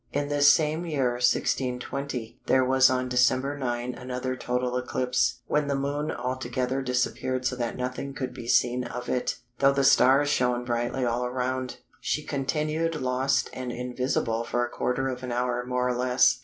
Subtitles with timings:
[0.11, 5.75] In this same year 1620, there was on December 9 another total eclipse, when "the
[5.75, 10.65] Moon altogether disappeared so that nothing could be seen of it, though the stars shone
[10.65, 15.89] brightly all around: she continued lost and invisible for a quarter of an hour more
[15.89, 16.39] or less."